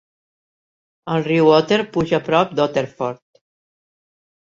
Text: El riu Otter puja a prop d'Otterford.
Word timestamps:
El 1.15 1.19
riu 1.27 1.49
Otter 1.57 1.77
puja 1.97 2.15
a 2.19 2.21
prop 2.29 2.55
d'Otterford. 2.61 3.21